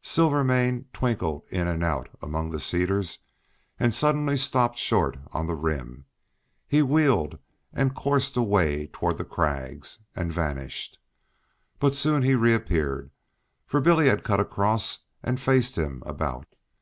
Silvermane 0.00 0.86
twinkled 0.94 1.42
in 1.50 1.68
and 1.68 1.84
out 1.84 2.08
among 2.22 2.48
the 2.48 2.58
cedars, 2.58 3.18
and 3.78 3.92
suddenly 3.92 4.34
stopped 4.34 4.78
short 4.78 5.18
on 5.30 5.46
the 5.46 5.54
rim. 5.54 6.06
He 6.66 6.80
wheeled 6.80 7.38
and 7.70 7.94
coursed 7.94 8.34
away 8.38 8.86
toward 8.94 9.18
the 9.18 9.26
crags, 9.26 9.98
and 10.16 10.32
vanished. 10.32 11.00
But 11.80 11.94
soon 11.94 12.22
he 12.22 12.34
reappeared, 12.34 13.10
for 13.66 13.82
Billy 13.82 14.08
had 14.08 14.24
cut 14.24 14.40
across 14.40 15.00
and 15.22 15.38
faced 15.38 15.76
him 15.76 16.02
about. 16.06 16.46